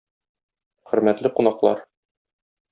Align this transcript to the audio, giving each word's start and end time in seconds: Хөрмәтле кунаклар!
Хөрмәтле 0.93 1.33
кунаклар! 1.37 1.87